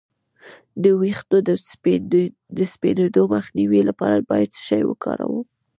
[0.83, 1.37] د ویښتو
[2.57, 5.45] د سپینیدو مخنیوي لپاره باید څه شی وکاروم؟